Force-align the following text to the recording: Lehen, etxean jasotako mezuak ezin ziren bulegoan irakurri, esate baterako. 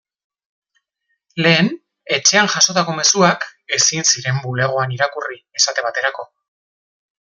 Lehen, 1.45 1.69
etxean 2.17 2.49
jasotako 2.55 2.97
mezuak 3.03 3.47
ezin 3.79 4.11
ziren 4.15 4.43
bulegoan 4.49 4.99
irakurri, 4.99 5.43
esate 5.63 5.91
baterako. 5.91 6.31